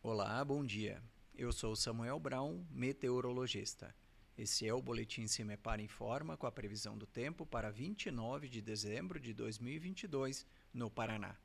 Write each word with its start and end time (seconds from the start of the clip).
Olá, 0.00 0.44
bom 0.44 0.64
dia. 0.64 1.02
Eu 1.34 1.50
sou 1.50 1.74
Samuel 1.74 2.20
Brown, 2.20 2.64
meteorologista. 2.70 3.92
Esse 4.36 4.64
é 4.64 4.72
o 4.72 4.80
Boletim 4.80 5.26
Cimepar 5.26 5.80
Informa 5.80 6.36
com 6.36 6.46
a 6.46 6.52
previsão 6.52 6.96
do 6.96 7.04
tempo 7.04 7.44
para 7.44 7.68
29 7.72 8.48
de 8.48 8.62
dezembro 8.62 9.18
de 9.18 9.34
2022, 9.34 10.46
no 10.72 10.88
Paraná. 10.88 11.36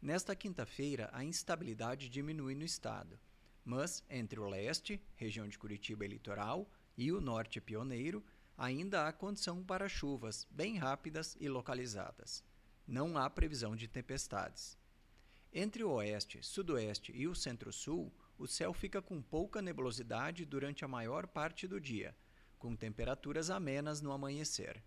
Nesta 0.00 0.34
quinta-feira, 0.34 1.10
a 1.12 1.22
instabilidade 1.22 2.08
diminui 2.08 2.54
no 2.54 2.64
estado, 2.64 3.20
mas 3.62 4.02
entre 4.08 4.40
o 4.40 4.48
leste, 4.48 4.98
região 5.14 5.46
de 5.46 5.58
Curitiba 5.58 6.06
e 6.06 6.08
litoral, 6.08 6.70
e 6.96 7.12
o 7.12 7.20
norte 7.20 7.60
pioneiro, 7.60 8.24
ainda 8.56 9.06
há 9.06 9.12
condição 9.12 9.62
para 9.62 9.90
chuvas 9.90 10.46
bem 10.50 10.78
rápidas 10.78 11.36
e 11.38 11.50
localizadas. 11.50 12.42
Não 12.86 13.18
há 13.18 13.28
previsão 13.28 13.76
de 13.76 13.86
tempestades. 13.86 14.78
Entre 15.52 15.82
o 15.82 15.90
oeste, 15.92 16.42
sudoeste 16.42 17.10
e 17.12 17.26
o 17.26 17.34
centro-sul, 17.34 18.12
o 18.38 18.46
céu 18.46 18.72
fica 18.72 19.00
com 19.00 19.22
pouca 19.22 19.62
nebulosidade 19.62 20.44
durante 20.44 20.84
a 20.84 20.88
maior 20.88 21.26
parte 21.26 21.66
do 21.66 21.80
dia, 21.80 22.14
com 22.58 22.76
temperaturas 22.76 23.48
amenas 23.50 24.00
no 24.00 24.12
amanhecer. 24.12 24.82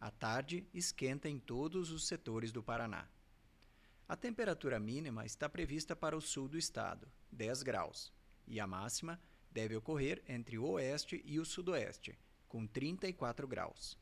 À 0.00 0.10
tarde, 0.10 0.66
esquenta 0.72 1.28
em 1.28 1.38
todos 1.38 1.92
os 1.92 2.06
setores 2.06 2.50
do 2.50 2.62
Paraná. 2.62 3.06
A 4.08 4.16
temperatura 4.16 4.80
mínima 4.80 5.24
está 5.24 5.48
prevista 5.48 5.94
para 5.94 6.16
o 6.16 6.20
sul 6.20 6.48
do 6.48 6.58
estado, 6.58 7.06
10 7.30 7.62
graus, 7.62 8.12
e 8.46 8.58
a 8.58 8.66
máxima 8.66 9.20
deve 9.50 9.76
ocorrer 9.76 10.22
entre 10.26 10.58
o 10.58 10.64
oeste 10.70 11.22
e 11.24 11.38
o 11.38 11.44
sudoeste, 11.44 12.18
com 12.48 12.66
34 12.66 13.46
graus. 13.46 14.01